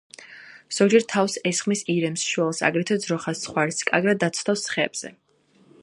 ზოგჯერ 0.77 1.03
თავს 1.11 1.35
ესხმის 1.49 1.83
ირემს, 1.95 2.23
შველს, 2.31 2.63
აგრეთვე 2.71 2.99
ძროხას, 3.05 3.43
ცხვარს; 3.45 3.87
კარგად 3.91 4.23
დაცოცავს 4.25 4.67
ხეებზე. 4.77 5.15